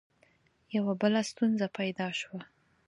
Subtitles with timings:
[0.75, 2.41] یوه بله ستونزه پیدا شوه.